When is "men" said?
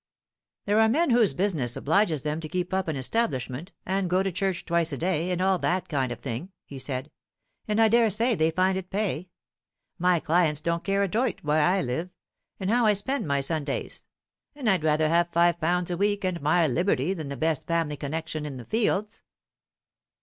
0.89-1.11